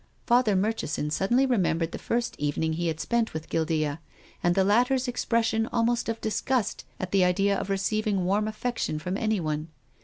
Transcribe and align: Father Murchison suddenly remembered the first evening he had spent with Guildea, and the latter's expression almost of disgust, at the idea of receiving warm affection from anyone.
Father 0.25 0.55
Murchison 0.55 1.11
suddenly 1.11 1.45
remembered 1.45 1.91
the 1.91 1.99
first 1.99 2.35
evening 2.39 2.73
he 2.73 2.87
had 2.87 2.99
spent 2.99 3.35
with 3.35 3.49
Guildea, 3.49 3.99
and 4.41 4.55
the 4.55 4.63
latter's 4.63 5.07
expression 5.07 5.67
almost 5.71 6.09
of 6.09 6.19
disgust, 6.21 6.85
at 6.99 7.11
the 7.11 7.23
idea 7.23 7.55
of 7.55 7.69
receiving 7.69 8.25
warm 8.25 8.47
affection 8.47 8.97
from 8.97 9.15
anyone. 9.15 9.67